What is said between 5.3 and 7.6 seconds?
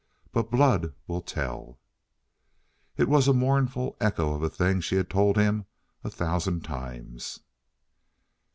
him a thousand times.